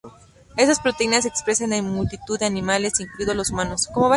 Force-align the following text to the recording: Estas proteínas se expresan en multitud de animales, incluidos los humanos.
Estas 0.57 0.79
proteínas 0.79 1.25
se 1.25 1.29
expresan 1.29 1.73
en 1.73 1.85
multitud 1.93 2.39
de 2.39 2.47
animales, 2.47 2.99
incluidos 2.99 3.35
los 3.35 3.51
humanos. 3.51 3.87